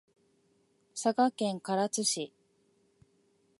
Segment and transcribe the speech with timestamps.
[0.95, 2.33] 佐賀県唐津市